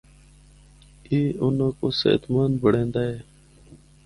اے 1.09 1.19
اُنّاں 1.43 1.71
کو 1.79 1.87
صحت 1.99 2.23
مند 2.33 2.53
بنڑیندا 2.61 3.01
اے۔ 3.09 3.17